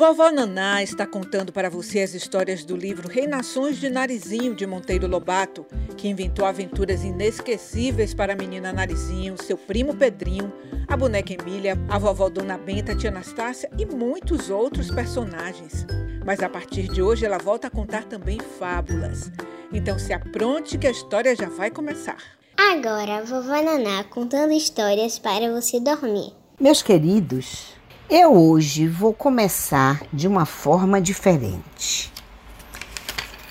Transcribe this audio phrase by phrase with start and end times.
[0.00, 5.06] Vovó Naná está contando para você as histórias do livro Reinações de Narizinho, de Monteiro
[5.06, 10.50] Lobato, que inventou aventuras inesquecíveis para a menina Narizinho, seu primo Pedrinho,
[10.88, 15.84] a boneca Emília, a vovó Dona Benta, a tia Anastácia e muitos outros personagens.
[16.24, 19.30] Mas a partir de hoje ela volta a contar também fábulas.
[19.70, 22.16] Então se apronte que a história já vai começar.
[22.56, 26.32] Agora, a vovó Naná contando histórias para você dormir.
[26.58, 27.78] Meus queridos,
[28.10, 32.12] eu hoje vou começar de uma forma diferente.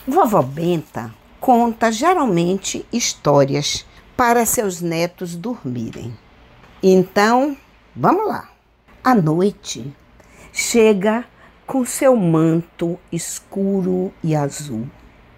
[0.06, 3.86] Vovó Benta conta geralmente histórias
[4.18, 6.14] para seus netos dormirem.
[6.84, 7.56] Então,
[7.96, 8.50] vamos lá.
[9.02, 9.96] À noite,
[10.52, 11.24] chega
[11.66, 14.90] com seu manto escuro e azul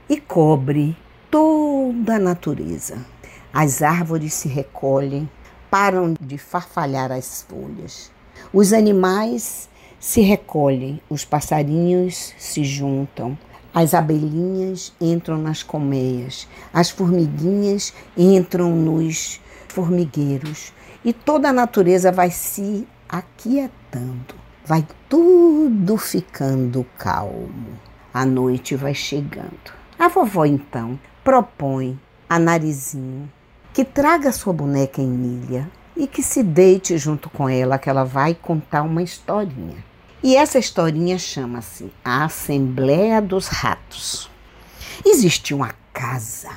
[0.10, 0.98] e cobre
[1.30, 3.06] toda a natureza.
[3.54, 5.30] As árvores se recolhem,
[5.70, 8.12] param de farfalhar as folhas.
[8.54, 9.70] Os animais
[10.00, 13.38] se recolhem, os passarinhos se juntam,
[13.74, 20.74] as abelhinhas entram nas colmeias, as formiguinhas entram nos formigueiros
[21.06, 27.80] e toda a natureza vai se aquietando, vai tudo ficando calmo.
[28.14, 29.72] A noite vai chegando.
[29.98, 31.98] A vovó então propõe
[32.28, 33.32] a Narizinho
[33.74, 35.70] que traga sua boneca Emília
[36.02, 39.86] e que se deite junto com ela, que ela vai contar uma historinha.
[40.24, 44.28] E essa historinha chama-se A Assembleia dos Ratos.
[45.06, 46.50] Existia uma casa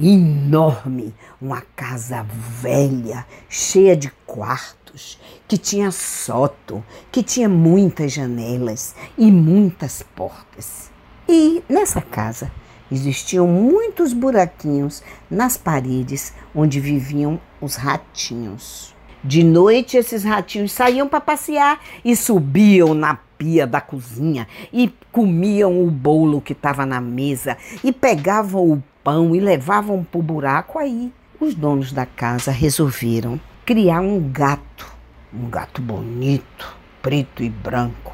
[0.00, 9.30] enorme, uma casa velha, cheia de quartos, que tinha sótão, que tinha muitas janelas e
[9.30, 10.90] muitas portas.
[11.28, 12.50] E nessa casa
[12.90, 18.94] Existiam muitos buraquinhos nas paredes onde viviam os ratinhos.
[19.24, 25.82] De noite, esses ratinhos saíam para passear e subiam na pia da cozinha e comiam
[25.82, 30.78] o bolo que estava na mesa e pegavam o pão e levavam para o buraco.
[30.78, 34.86] Aí, os donos da casa resolveram criar um gato,
[35.34, 38.12] um gato bonito, preto e branco.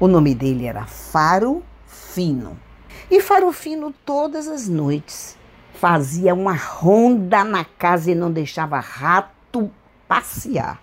[0.00, 2.63] O nome dele era Faro Fino.
[3.10, 5.36] E Farofino todas as noites
[5.74, 9.70] fazia uma ronda na casa e não deixava rato
[10.08, 10.80] passear.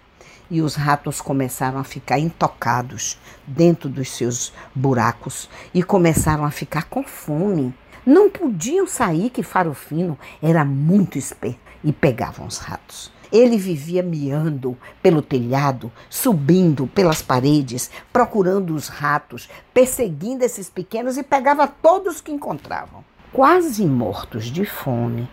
[0.49, 3.17] E os ratos começaram a ficar intocados
[3.47, 7.73] dentro dos seus buracos e começaram a ficar com fome.
[8.05, 13.11] Não podiam sair que Farofino era muito esperto e pegavam os ratos.
[13.31, 21.23] Ele vivia miando pelo telhado, subindo pelas paredes, procurando os ratos, perseguindo esses pequenos e
[21.23, 23.03] pegava todos que encontravam.
[23.31, 25.29] Quase mortos de fome,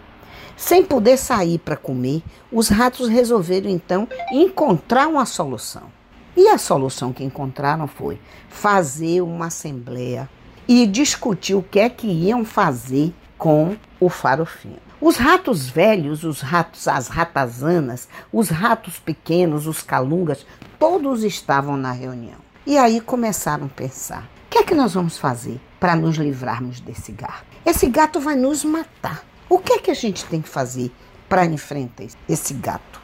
[0.59, 2.21] sem poder sair para comer,
[2.51, 5.85] os ratos resolveram então encontrar uma solução.
[6.37, 10.29] E a solução que encontraram foi fazer uma assembleia
[10.67, 14.88] e discutir o que é que iam fazer com o farofinho.
[15.01, 20.45] Os ratos velhos, os ratos, as ratazanas, os ratos pequenos, os calungas,
[20.77, 22.39] todos estavam na reunião.
[22.67, 26.81] E aí começaram a pensar: o que é que nós vamos fazer para nos livrarmos
[26.81, 27.45] desse gato?
[27.65, 29.25] Esse gato vai nos matar.
[29.49, 30.91] O que é que a gente tem que fazer
[31.29, 33.01] para enfrentar esse gato?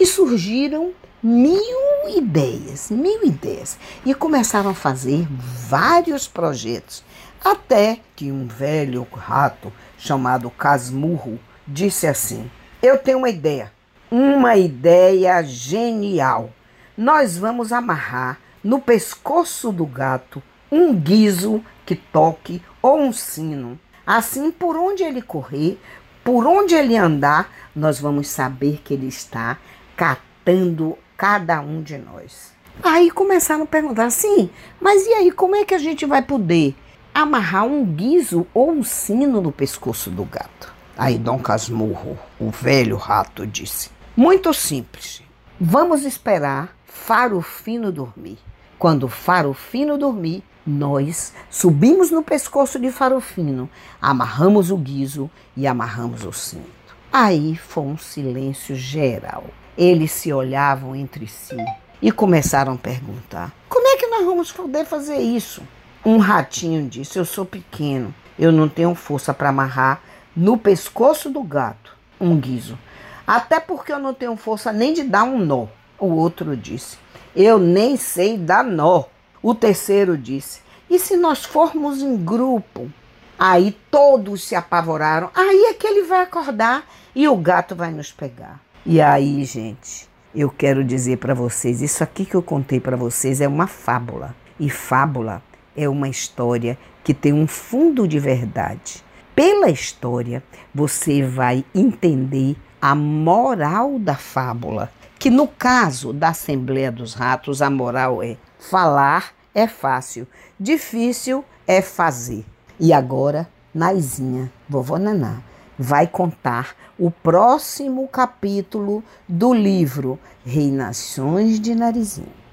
[0.00, 0.92] E surgiram
[1.22, 3.78] mil ideias, mil ideias.
[4.04, 7.04] E começaram a fazer vários projetos.
[7.44, 12.50] Até que um velho rato chamado Casmurro, disse assim:
[12.82, 13.72] Eu tenho uma ideia,
[14.10, 16.50] uma ideia genial.
[16.96, 23.78] Nós vamos amarrar no pescoço do gato um guiso que toque ou um sino.
[24.06, 25.78] Assim, por onde ele correr,
[26.24, 29.58] por onde ele andar, nós vamos saber que ele está
[29.96, 32.54] catando cada um de nós.
[32.82, 36.74] Aí começaram a perguntar assim: mas e aí, como é que a gente vai poder
[37.16, 40.74] amarrar um guizo ou um sino no pescoço do gato.
[40.98, 45.22] Aí Dom Casmurro, o velho rato, disse: Muito simples.
[45.58, 48.38] Vamos esperar Faro Fino dormir.
[48.78, 53.70] Quando Faro Fino dormir, nós subimos no pescoço de Faro Fino,
[54.00, 56.66] amarramos o guizo e amarramos o cinto.
[57.10, 59.44] Aí foi um silêncio geral.
[59.78, 61.56] Eles se olhavam entre si
[62.02, 65.62] e começaram a perguntar: como é que nós vamos poder fazer isso?
[66.06, 70.00] Um ratinho disse: Eu sou pequeno, eu não tenho força para amarrar
[70.36, 72.78] no pescoço do gato um guiso.
[73.26, 75.66] Até porque eu não tenho força nem de dar um nó.
[75.98, 76.96] O outro disse:
[77.34, 79.02] Eu nem sei dar nó.
[79.42, 82.88] O terceiro disse: E se nós formos em grupo?
[83.36, 85.28] Aí todos se apavoraram.
[85.34, 86.86] Aí é que ele vai acordar
[87.16, 88.60] e o gato vai nos pegar.
[88.86, 93.40] E aí, gente, eu quero dizer para vocês: isso aqui que eu contei para vocês
[93.40, 94.36] é uma fábula.
[94.58, 95.42] E fábula
[95.76, 99.04] é uma história que tem um fundo de verdade.
[99.34, 100.42] Pela história,
[100.74, 107.68] você vai entender a moral da fábula, que no caso da Assembleia dos Ratos, a
[107.68, 110.26] moral é falar é fácil,
[110.60, 112.44] difícil é fazer.
[112.78, 115.40] E agora, Naizinha, vovó Naná,
[115.78, 122.45] vai contar o próximo capítulo do livro Reinações de Narizinho.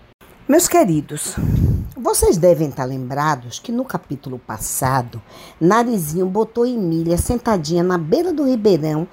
[0.48, 1.36] Meus queridos,
[1.96, 5.22] vocês devem estar lembrados que no capítulo passado,
[5.60, 9.08] Narizinho botou Emília sentadinha na beira do ribeirão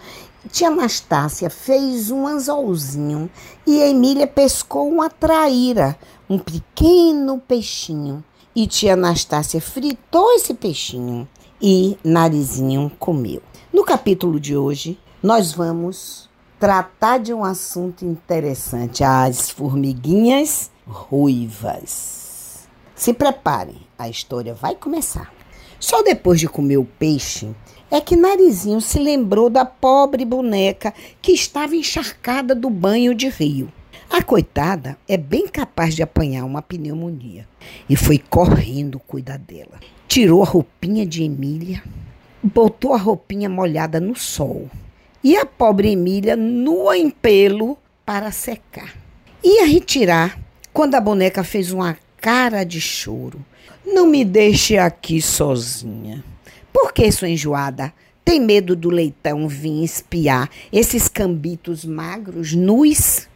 [0.49, 3.31] Tia Anastácia fez um anzolzinho
[3.67, 5.97] e Emília pescou uma traíra,
[6.29, 8.25] um pequeno peixinho.
[8.57, 11.29] E tia Anastácia fritou esse peixinho
[11.61, 13.43] e Narizinho comeu.
[13.73, 16.29] No capítulo de hoje, nós vamos
[16.59, 22.69] tratar de um assunto interessante: as formiguinhas ruivas.
[22.95, 25.33] Se preparem, a história vai começar.
[25.79, 27.49] Só depois de comer o peixe,
[27.91, 30.93] é que Narizinho se lembrou da pobre boneca
[31.23, 33.73] que estava encharcada do banho de rio.
[34.11, 37.49] A coitada é bem capaz de apanhar uma pneumonia
[37.89, 39.79] e foi correndo cuidar dela.
[40.09, 41.83] Tirou a roupinha de Emília,
[42.43, 44.69] botou a roupinha molhada no sol
[45.23, 48.95] e a pobre Emília nua em pelo para secar.
[49.43, 50.39] Ia retirar
[50.73, 53.45] quando a boneca fez uma cara de choro.
[53.85, 56.23] Não me deixe aqui sozinha.
[56.73, 57.93] Por que sua enjoada?
[58.25, 63.29] Tem medo do leitão vir espiar esses cambitos magros, nus?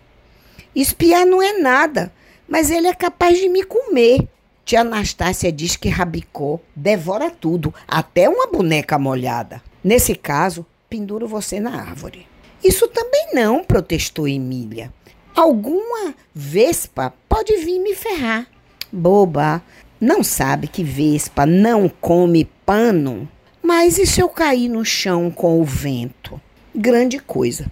[0.75, 2.13] Espiar não é nada,
[2.49, 4.29] mas ele é capaz de me comer.
[4.65, 9.63] Tia Anastácia diz que Rabicó devora tudo, até uma boneca molhada.
[9.83, 12.27] Nesse caso, penduro você na árvore.
[12.63, 14.93] Isso também não, protestou Emília.
[15.35, 18.47] Alguma vespa pode vir me ferrar.
[18.93, 19.61] Boba,
[20.01, 23.29] não sabe que vespa não come pano?
[23.61, 26.41] Mas e se eu cair no chão com o vento?
[26.73, 27.67] Grande coisa.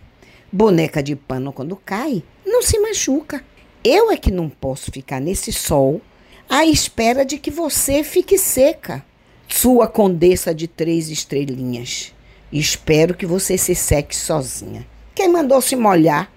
[0.51, 3.45] Boneca de pano, quando cai, não se machuca.
[3.85, 6.01] Eu é que não posso ficar nesse sol
[6.49, 9.05] à espera de que você fique seca.
[9.49, 12.13] Sua condessa de três estrelinhas.
[12.53, 14.87] Espero que você se seque sozinha.
[15.15, 16.31] Quem mandou se molhar?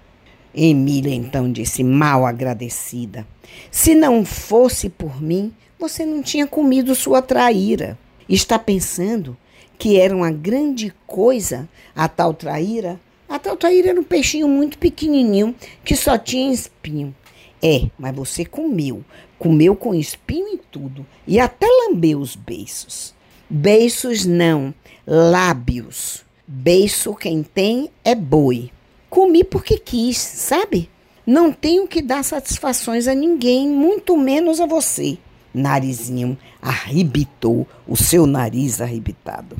[0.56, 3.26] Emília então disse, mal agradecida.
[3.70, 7.98] Se não fosse por mim, você não tinha comido sua traíra.
[8.26, 9.36] Está pensando
[9.78, 12.98] que era uma grande coisa a tal traíra.
[13.28, 15.54] A tal traíra era um peixinho muito pequenininho
[15.84, 17.14] que só tinha espinho.
[17.62, 19.04] É, mas você comeu.
[19.38, 21.04] Comeu com espinho e tudo.
[21.26, 23.14] E até lambeu os beiços.
[23.50, 24.72] Beiços não,
[25.06, 26.24] lábios.
[26.46, 28.70] Beiço quem tem é boi.
[29.08, 30.90] Comi porque quis, sabe?
[31.26, 35.18] Não tenho que dar satisfações a ninguém, muito menos a você.
[35.52, 39.56] Narizinho arrebitou o seu nariz arrebitado.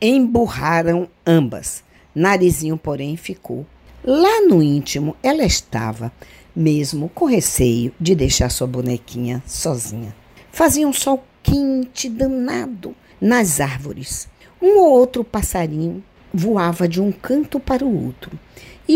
[0.00, 1.82] Emburraram ambas.
[2.14, 3.66] Narizinho, porém, ficou.
[4.04, 6.10] Lá no íntimo, ela estava,
[6.54, 10.14] mesmo com receio de deixar sua bonequinha sozinha.
[10.52, 14.28] Fazia um sol quente, danado, nas árvores.
[14.60, 16.02] Um ou outro passarinho
[16.32, 18.30] voava de um canto para o outro,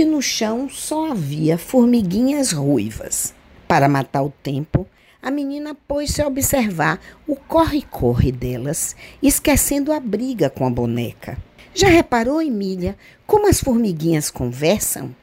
[0.01, 3.33] e no chão só havia formiguinhas ruivas.
[3.69, 4.89] Para matar o tempo,
[5.23, 11.39] a menina pôs-se a observar o corre-corre delas, esquecendo a briga com a boneca.
[11.73, 15.15] Já reparou, Emília, como as formiguinhas conversam?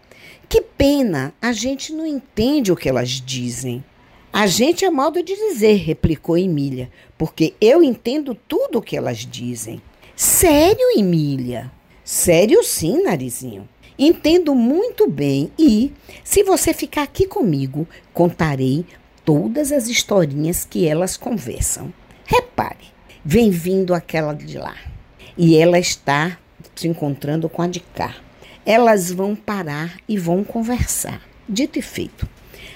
[0.48, 3.84] Que pena, a gente não entende o que elas dizem.
[4.32, 9.18] A gente é modo de dizer, replicou Emília, porque eu entendo tudo o que elas
[9.18, 9.82] dizem.
[10.16, 11.70] Sério, Emília?
[12.06, 13.68] Sério sim, Narizinho.
[14.04, 15.94] Entendo muito bem e,
[16.24, 18.84] se você ficar aqui comigo, contarei
[19.24, 21.94] todas as historinhas que elas conversam.
[22.26, 22.88] Repare,
[23.24, 24.76] vem vindo aquela de lá
[25.38, 26.36] e ela está
[26.76, 28.16] se encontrando com a de cá.
[28.66, 31.22] Elas vão parar e vão conversar.
[31.48, 32.28] Dito e feito.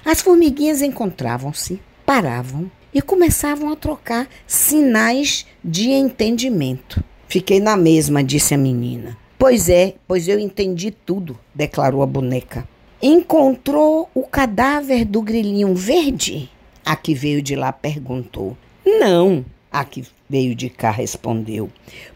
[0.05, 7.03] As formiguinhas encontravam-se, paravam e começavam a trocar sinais de entendimento.
[7.27, 9.24] Fiquei na mesma, disse a menina.
[9.37, 12.67] Pois é, pois eu entendi tudo, declarou a boneca.
[13.01, 16.49] Encontrou o cadáver do grilinho verde?
[16.85, 18.57] A que veio de lá perguntou.
[18.85, 21.69] Não, a que veio de cá respondeu.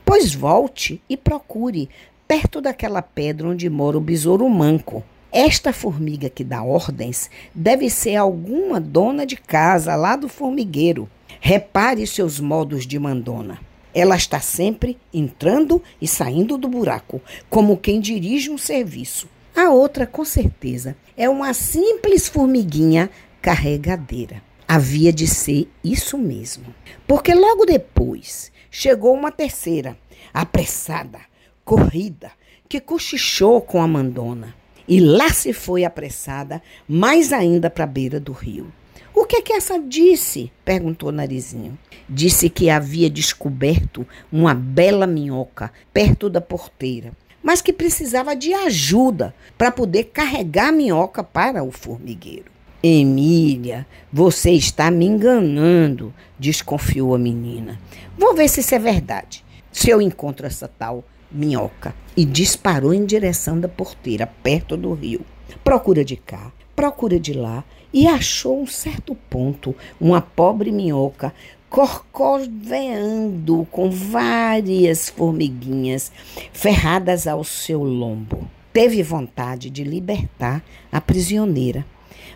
[0.05, 1.89] Pois volte e procure,
[2.27, 5.03] perto daquela pedra onde mora o besouro manco.
[5.31, 11.09] Esta formiga que dá ordens deve ser alguma dona de casa lá do formigueiro.
[11.41, 13.59] Repare seus modos de mandona.
[13.93, 19.27] Ela está sempre entrando e saindo do buraco, como quem dirige um serviço.
[19.55, 23.09] A outra, com certeza, é uma simples formiguinha
[23.41, 24.41] carregadeira.
[24.67, 26.75] havia de ser isso mesmo.
[27.07, 29.97] Porque logo depois chegou uma terceira,
[30.31, 31.19] apressada,
[31.65, 32.31] corrida,
[32.69, 34.55] que cochichou com a mandona.
[34.87, 38.71] E lá se foi apressada, mais ainda para a beira do rio.
[39.19, 40.49] O que é que essa disse?
[40.63, 41.77] perguntou Narizinho.
[42.07, 47.11] Disse que havia descoberto uma bela minhoca perto da porteira,
[47.43, 52.45] mas que precisava de ajuda para poder carregar a minhoca para o formigueiro.
[52.81, 57.77] Emília, você está me enganando, desconfiou a menina.
[58.17, 59.43] Vou ver se isso é verdade.
[59.69, 61.93] Se eu encontro essa tal minhoca.
[62.15, 65.25] E disparou em direção da porteira, perto do rio.
[65.61, 71.33] Procura de cá, procura de lá e achou um certo ponto uma pobre minhoca
[71.69, 76.11] corcoveando com várias formiguinhas
[76.51, 78.49] ferradas ao seu lombo.
[78.73, 81.85] Teve vontade de libertar a prisioneira,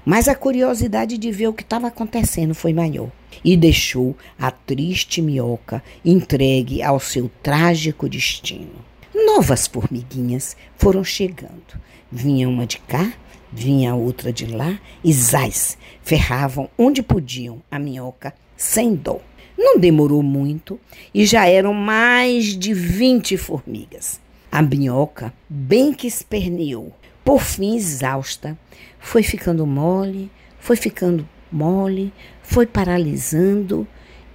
[0.05, 3.09] mas a curiosidade de ver o que estava acontecendo foi maior
[3.43, 8.83] e deixou a triste minhoca entregue ao seu trágico destino.
[9.13, 11.81] Novas formiguinhas foram chegando.
[12.11, 13.13] Vinha uma de cá,
[13.55, 19.19] vinha outra de lá e zás, ferravam onde podiam a minhoca sem dó.
[19.57, 20.79] Não demorou muito
[21.13, 24.19] e já eram mais de 20 formigas.
[24.51, 26.91] A minhoca bem que esperneou.
[27.23, 28.57] Por fim, exausta,
[28.99, 30.29] foi ficando mole,
[30.59, 33.87] foi ficando mole, foi paralisando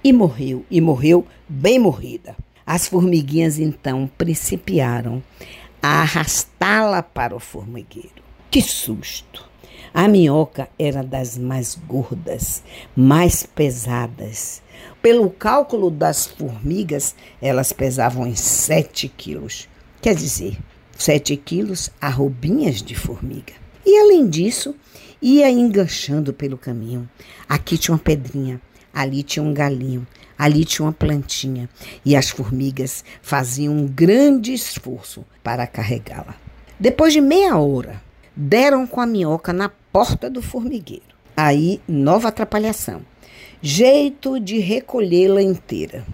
[0.03, 2.35] e morreu, e morreu bem morrida.
[2.65, 5.21] As formiguinhas então principiaram
[5.81, 8.28] a arrastá-la para o formigueiro.
[8.51, 9.47] Que susto!
[9.93, 12.63] A minhoca era das mais gordas,
[12.95, 14.63] mais pesadas.
[15.03, 19.69] Pelo cálculo das formigas, elas pesavam em 7 quilos.
[20.01, 20.57] Quer dizer,
[20.97, 23.53] 7 quilos a roubinhas de formiga.
[23.85, 24.75] E além disso,
[25.21, 27.07] ia enganchando pelo caminho.
[27.47, 28.59] Aqui tinha uma pedrinha,
[28.91, 31.69] ali tinha um galinho, ali tinha uma plantinha.
[32.03, 36.35] E as formigas faziam um grande esforço para carregá-la.
[36.79, 38.08] Depois de meia hora,
[38.41, 41.03] deram com a minhoca na porta do formigueiro.
[41.35, 43.01] Aí, nova atrapalhação.
[43.61, 46.05] Jeito de recolhê-la inteira.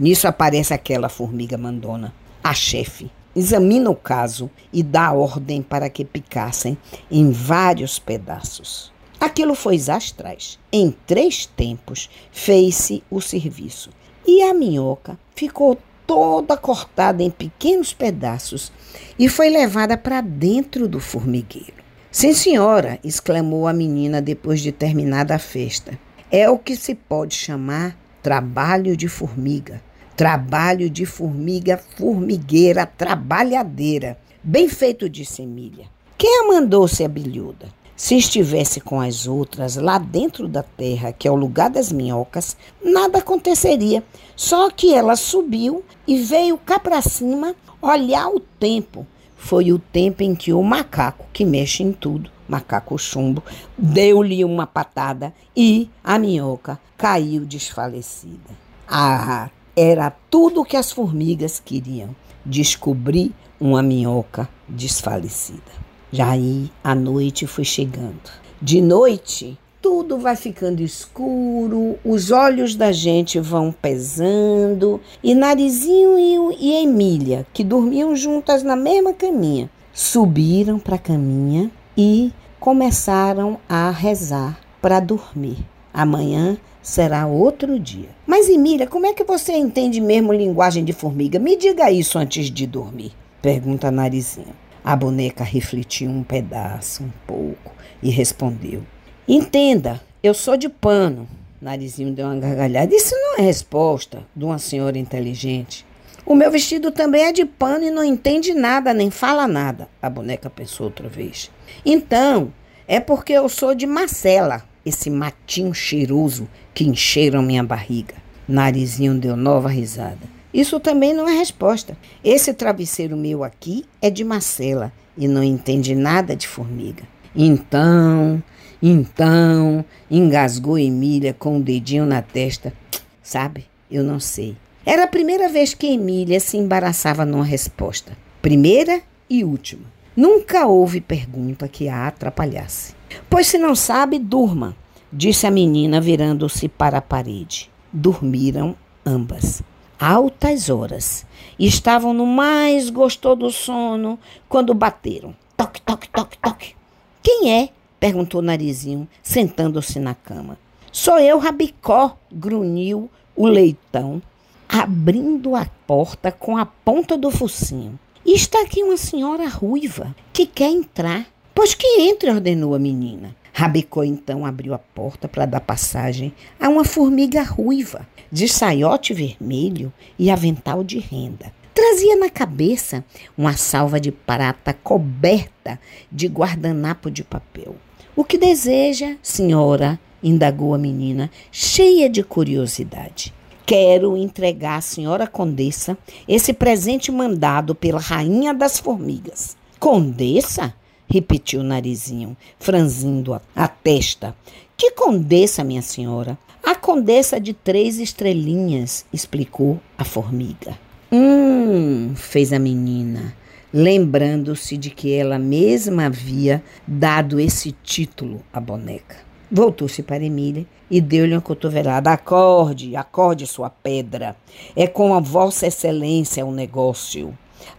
[0.00, 3.10] Nisso aparece aquela formiga mandona, a chefe.
[3.36, 6.78] Examina o caso e dá ordem para que picassem
[7.10, 8.90] em vários pedaços.
[9.20, 10.58] Aquilo foi astrais.
[10.72, 13.90] Em três tempos fez-se o serviço.
[14.26, 18.72] E a minhoca ficou toda cortada em pequenos pedaços
[19.18, 21.84] e foi levada para dentro do formigueiro.
[22.10, 25.98] Sim, senhora, exclamou a menina depois de terminada a festa.
[26.30, 29.82] É o que se pode chamar trabalho de formiga.
[30.16, 34.16] Trabalho de formiga formigueira, trabalhadeira.
[34.42, 35.86] Bem feito, disse Emília.
[36.16, 37.66] Quem a mandou ser bilhuda?
[37.96, 42.56] Se estivesse com as outras lá dentro da terra, que é o lugar das minhocas,
[42.82, 44.02] nada aconteceria.
[44.34, 49.06] Só que ela subiu e veio cá para cima olhar o tempo
[49.44, 53.42] foi o tempo em que o macaco, que mexe em tudo, macaco chumbo,
[53.76, 58.56] deu-lhe uma patada e a minhoca caiu desfalecida.
[58.88, 65.83] Ah, era tudo o que as formigas queriam: descobrir uma minhoca desfalecida.
[66.14, 68.30] Já aí a noite foi chegando.
[68.62, 76.68] De noite, tudo vai ficando escuro, os olhos da gente vão pesando, e Narizinho e,
[76.68, 81.68] e Emília, que dormiam juntas na mesma caminha, subiram para a caminha
[81.98, 85.66] e começaram a rezar para dormir.
[85.92, 88.10] Amanhã será outro dia.
[88.24, 91.40] Mas Emília, como é que você entende mesmo linguagem de formiga?
[91.40, 93.10] Me diga isso antes de dormir,
[93.42, 94.62] pergunta Narizinho.
[94.84, 97.72] A boneca refletiu um pedaço, um pouco,
[98.02, 98.82] e respondeu:
[99.26, 101.26] Entenda, eu sou de pano.
[101.58, 102.94] Narizinho deu uma gargalhada.
[102.94, 105.86] Isso não é resposta de uma senhora inteligente.
[106.26, 109.88] O meu vestido também é de pano e não entende nada, nem fala nada.
[110.02, 111.50] A boneca pensou outra vez.
[111.84, 112.52] Então,
[112.86, 118.16] é porque eu sou de Marcela, esse matinho cheiroso que encheram minha barriga.
[118.46, 120.33] Narizinho deu nova risada.
[120.54, 121.98] Isso também não é resposta.
[122.22, 127.02] Esse travesseiro meu aqui é de Marcela e não entende nada de formiga.
[127.34, 128.40] Então,
[128.80, 132.72] então, engasgou Emília com o dedinho na testa.
[133.20, 134.56] Sabe, eu não sei.
[134.86, 138.16] Era a primeira vez que Emília se embaraçava numa resposta.
[138.40, 139.92] Primeira e última.
[140.14, 142.94] Nunca houve pergunta que a atrapalhasse.
[143.28, 144.76] Pois se não sabe, durma,
[145.12, 147.68] disse a menina virando-se para a parede.
[147.92, 149.60] Dormiram ambas.
[149.98, 151.24] Altas horas.
[151.58, 155.34] Estavam no mais gostoso sono quando bateram.
[155.56, 156.76] Toque, toque, toque, toque.
[157.22, 157.68] Quem é?
[158.00, 160.58] perguntou Narizinho, sentando-se na cama.
[160.92, 164.20] Sou eu, Rabicó, grunhiu o leitão,
[164.68, 167.98] abrindo a porta com a ponta do focinho.
[168.26, 171.26] Está aqui uma senhora ruiva que quer entrar.
[171.54, 173.34] Pois que entre, ordenou a menina.
[173.56, 179.92] Rabicó então abriu a porta para dar passagem a uma formiga ruiva, de saiote vermelho
[180.18, 181.52] e avental de renda.
[181.72, 183.04] Trazia na cabeça
[183.38, 185.78] uma salva de prata coberta
[186.10, 187.76] de guardanapo de papel.
[188.16, 190.00] O que deseja, senhora?
[190.20, 193.32] indagou a menina, cheia de curiosidade.
[193.64, 195.96] Quero entregar à senhora condessa
[196.26, 199.56] esse presente mandado pela rainha das formigas.
[199.78, 200.74] Condessa?
[201.08, 204.34] Repetiu o narizinho, franzindo a, a testa.
[204.76, 206.38] Que condessa, minha senhora?
[206.62, 210.78] A condessa de três estrelinhas, explicou a formiga.
[211.12, 213.36] Hum, fez a menina,
[213.72, 219.16] lembrando-se de que ela mesma havia dado esse título à boneca.
[219.50, 222.10] Voltou-se para Emília e deu-lhe uma cotovelada.
[222.10, 224.34] Acorde, acorde sua pedra.
[224.74, 227.36] É com a vossa excelência o negócio.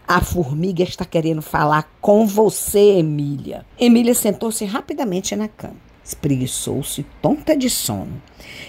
[0.07, 3.65] A formiga está querendo falar com você, Emília.
[3.79, 5.75] Emília sentou-se rapidamente na cama.
[6.03, 8.21] Espreguiçou-se, tonta de sono.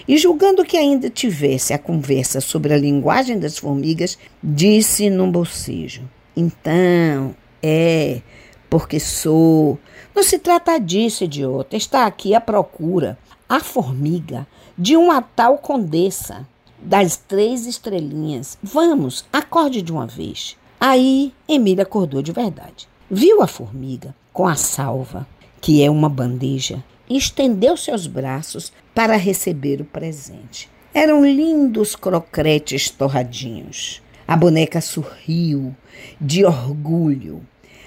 [0.08, 6.02] E julgando que ainda tivesse a conversa sobre a linguagem das formigas, disse num bocejo:
[6.34, 8.22] Então, é,
[8.70, 9.78] porque sou.
[10.14, 11.76] Não se trata disso, idiota.
[11.76, 13.18] Está aqui à procura
[13.48, 14.46] a formiga
[14.76, 16.46] de uma tal condessa
[16.80, 18.58] das três estrelinhas.
[18.62, 20.56] Vamos, acorde de uma vez.
[20.78, 22.88] Aí Emília acordou de verdade.
[23.10, 25.26] Viu a formiga com a salva,
[25.60, 30.68] que é uma bandeja, e estendeu seus braços para receber o presente.
[30.92, 34.02] Eram lindos crocretes torradinhos.
[34.26, 35.74] A boneca sorriu
[36.20, 37.42] de orgulho.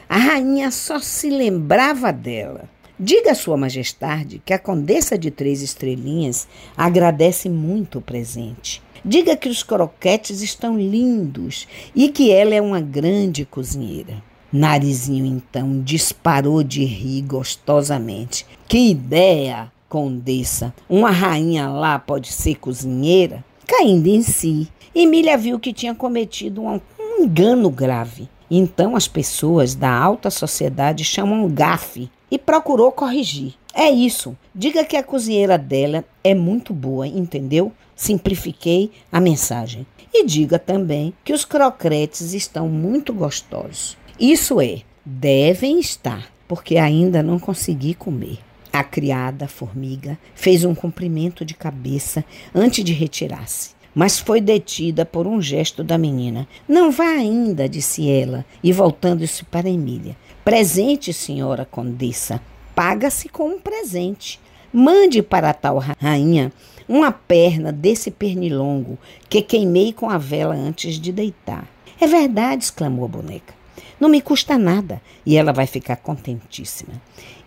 [0.08, 2.70] A rainha só se lembrava dela.
[3.00, 9.38] Diga a Sua Majestade que a Condessa de Três Estrelinhas agradece muito o presente Diga
[9.38, 14.22] que os croquetes estão lindos e que ela é uma grande cozinheira.
[14.52, 18.46] Narizinho então disparou de rir gostosamente.
[18.68, 20.74] Que ideia, condessa!
[20.90, 23.44] Uma rainha lá pode ser cozinheira?
[23.66, 26.82] Caindo em si, Emília viu que tinha cometido um
[27.20, 28.28] engano grave.
[28.52, 33.54] Então as pessoas da alta sociedade chamam gafe e procurou corrigir.
[33.74, 34.36] É isso.
[34.54, 37.72] Diga que a cozinheira dela é muito boa, entendeu?
[37.96, 39.86] Simplifiquei a mensagem.
[40.14, 43.98] E diga também que os crocretes estão muito gostosos.
[44.20, 48.40] Isso é, devem estar, porque ainda não consegui comer.
[48.72, 55.28] A criada, formiga, fez um cumprimento de cabeça antes de retirar-se, mas foi detida por
[55.28, 56.48] um gesto da menina.
[56.68, 60.16] Não vá ainda, disse ela, e voltando-se para Emília.
[60.44, 62.42] Presente, senhora condessa,
[62.76, 64.40] paga-se com um presente.
[64.72, 66.52] Mande para a tal rainha
[66.88, 68.98] uma perna desse pernilongo
[69.30, 71.68] que queimei com a vela antes de deitar.
[72.00, 73.54] É verdade, exclamou a boneca.
[74.00, 76.94] Não me custa nada e ela vai ficar contentíssima.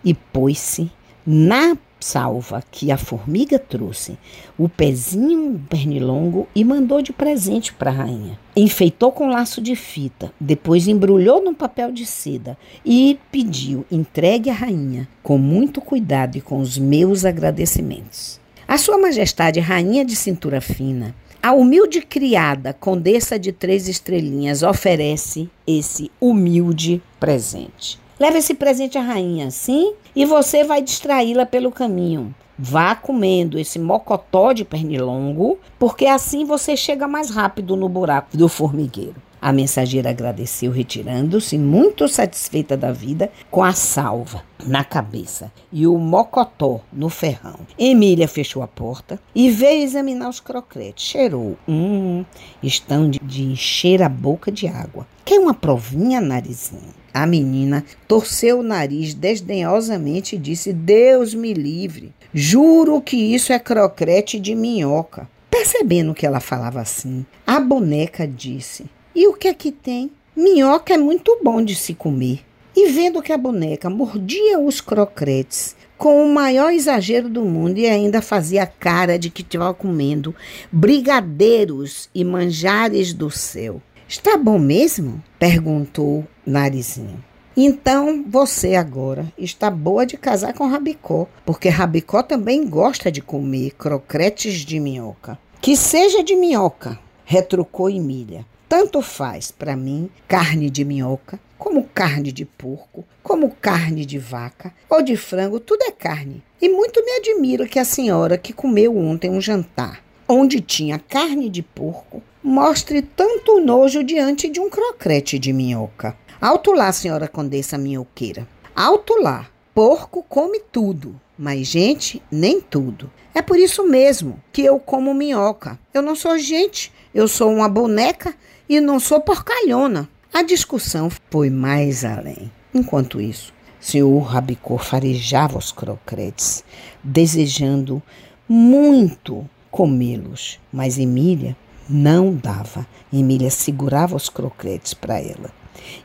[0.03, 0.91] E pôs-se
[1.25, 4.17] na salva que a formiga trouxe
[4.57, 8.37] o pezinho pernilongo e mandou de presente para a rainha.
[8.55, 14.53] Enfeitou com laço de fita, depois embrulhou num papel de seda e pediu entregue à
[14.53, 18.39] rainha com muito cuidado e com os meus agradecimentos.
[18.67, 25.49] A Sua Majestade Rainha de Cintura Fina, a humilde criada Condessa de Três Estrelinhas oferece
[25.67, 28.02] esse humilde presente.
[28.19, 32.33] Leve esse presente à rainha, sim, e você vai distraí-la pelo caminho.
[32.57, 38.47] Vá comendo esse mocotó de pernilongo, porque assim você chega mais rápido no buraco do
[38.47, 39.15] formigueiro.
[39.41, 45.97] A mensageira agradeceu, retirando-se, muito satisfeita da vida, com a salva na cabeça e o
[45.97, 47.59] mocotó no ferrão.
[47.77, 51.03] Emília fechou a porta e veio examinar os croquetes.
[51.03, 51.57] Cheirou.
[51.67, 52.23] Hum,
[52.61, 55.05] estão de, de encher a boca de água.
[55.25, 57.02] Quer uma provinha, narizinho?
[57.13, 62.13] A menina torceu o nariz desdenhosamente e disse: Deus me livre.
[62.33, 65.29] Juro que isso é croquete de minhoca.
[65.49, 70.09] Percebendo que ela falava assim, a boneca disse: e o que é que tem?
[70.35, 72.39] Minhoca é muito bom de se comer.
[72.75, 77.85] E vendo que a boneca mordia os croquetes com o maior exagero do mundo e
[77.85, 80.35] ainda fazia cara de que estava comendo
[80.71, 83.79] brigadeiros e manjares do céu.
[84.07, 85.23] Está bom mesmo?
[85.39, 87.23] perguntou Narizinho.
[87.55, 93.71] Então você agora está boa de casar com Rabicó, porque Rabicó também gosta de comer
[93.71, 95.37] croquetes de minhoca.
[95.61, 98.45] Que seja de minhoca, retrucou Emília.
[98.67, 104.73] tanto faz para mim carne de minhoca, como carne de porco, como carne de vaca
[104.89, 106.43] ou de frango, tudo é carne.
[106.59, 111.49] E muito me admira que a senhora que comeu ontem um jantar onde tinha carne
[111.49, 116.17] de porco mostre tanto nojo diante de um crocrete de minhoca.
[116.41, 118.45] Alto lá, senhora condessa minhoqueira.
[118.75, 119.47] Alto lá.
[119.73, 123.09] Porco come tudo, mas gente, nem tudo.
[123.33, 125.79] É por isso mesmo que eu como minhoca.
[125.91, 128.35] Eu não sou gente, eu sou uma boneca
[128.69, 130.07] e não sou porcalhona.
[130.31, 132.51] A discussão foi mais além.
[132.73, 136.63] Enquanto isso, senhor Rabicó farejava os crocretes,
[137.03, 138.01] desejando
[138.47, 141.55] muito comê-los, mas Emília
[141.89, 142.85] não dava.
[143.11, 145.51] Emília segurava os crocretes para ela.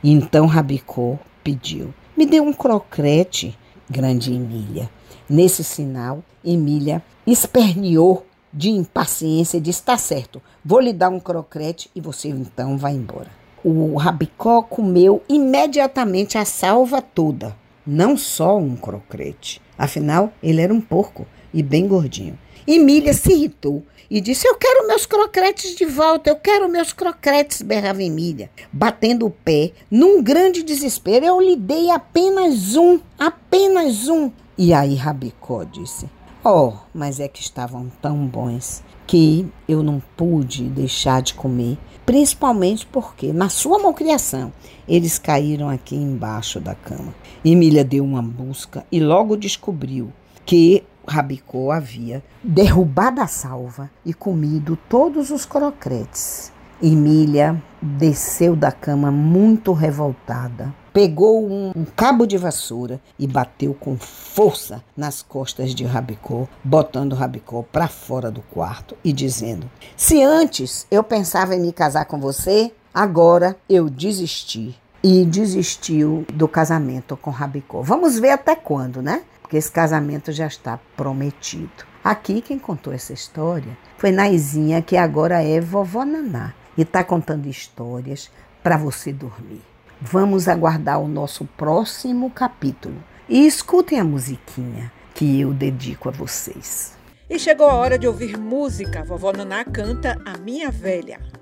[0.03, 3.57] Então Rabicó pediu: Me dê um crocrete,
[3.89, 4.89] grande Emília.
[5.29, 11.89] Nesse sinal, Emília esperneou de impaciência e disse: Tá certo, vou lhe dar um crocrete
[11.95, 13.29] e você então vai embora.
[13.63, 19.61] O Rabicó comeu imediatamente a salva toda, não só um crocrete.
[19.77, 22.37] Afinal, ele era um porco e bem gordinho.
[22.71, 27.63] Emília se irritou e disse: Eu quero meus crocretes de volta, eu quero meus crocretes,
[27.63, 31.25] berrava Emília, batendo o pé, num grande desespero.
[31.25, 34.31] Eu lhe dei apenas um, apenas um.
[34.55, 36.07] E aí Rabicó disse:
[36.45, 42.85] Oh, mas é que estavam tão bons que eu não pude deixar de comer, principalmente
[42.85, 44.53] porque, na sua malcriação,
[44.87, 47.15] eles caíram aqui embaixo da cama.
[47.43, 50.13] Emília deu uma busca e logo descobriu
[50.45, 56.51] que Rabicó havia derrubado a salva e comido todos os crocretes.
[56.81, 63.97] Emília desceu da cama muito revoltada, pegou um, um, cabo de vassoura e bateu com
[63.97, 70.87] força nas costas de Rabicó, botando Rabicó para fora do quarto e dizendo: Se antes
[70.89, 74.77] eu pensava em me casar com você, agora eu desisti.
[75.01, 77.81] E desistiu do casamento com Rabicó.
[77.81, 79.21] Vamos ver até quando, né?
[79.49, 81.83] Porque esse casamento já está prometido.
[82.03, 87.47] Aqui quem contou essa história foi Naizinha, que agora é vovó Naná e está contando
[87.47, 88.29] histórias
[88.61, 89.63] para você dormir.
[89.99, 96.95] Vamos aguardar o nosso próximo capítulo e escutem a musiquinha que eu dedico a vocês.
[97.27, 99.03] E chegou a hora de ouvir música.
[99.03, 101.38] Vovó Naná canta A Minha Velha.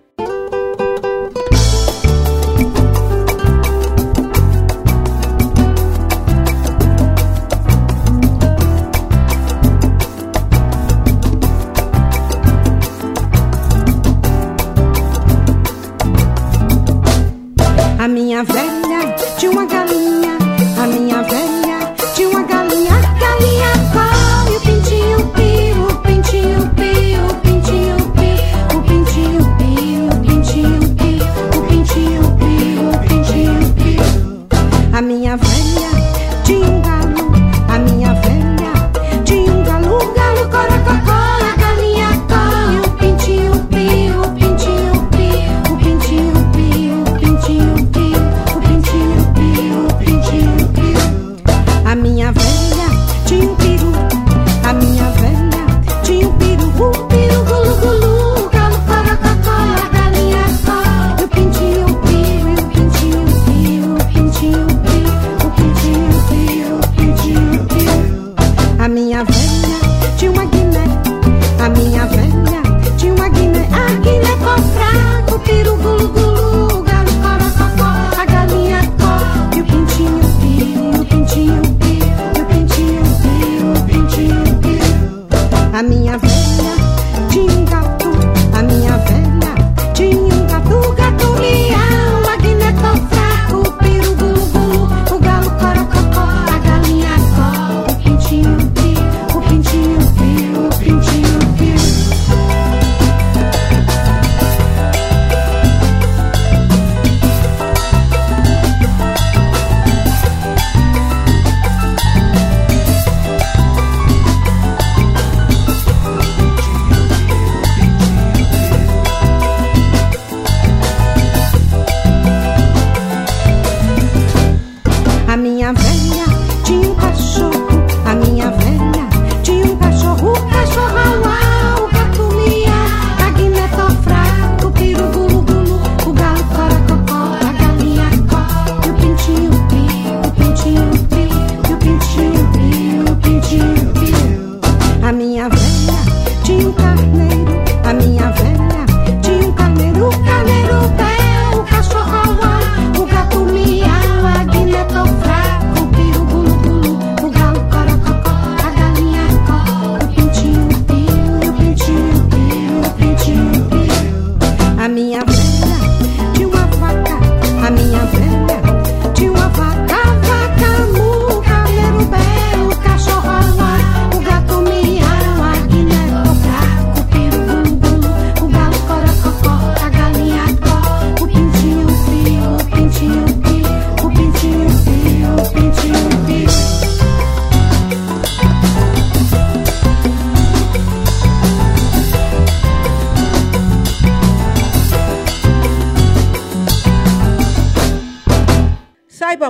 [167.72, 168.47] minha velha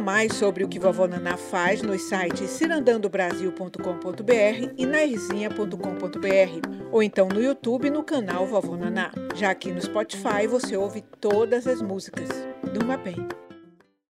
[0.07, 7.43] mais sobre o que Vovó Naná faz nos sites cirandandobrasil.com.br e nairzinha.com.br ou então no
[7.43, 9.11] YouTube no canal Vovó Naná.
[9.35, 12.29] Já aqui no Spotify você ouve todas as músicas.
[12.73, 13.17] Durma bem.